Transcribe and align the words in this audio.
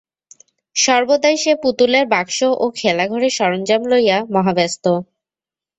সর্বদাই 0.75 1.35
সে 1.37 1.51
পুতুলের 1.63 2.05
বাক্স 2.07 2.39
ও 2.55 2.65
খেলাঘরের 2.79 3.33
সরঞ্জাম 3.37 3.81
লইয়া 3.91 4.17
মহাব্যস্ত। 4.35 4.85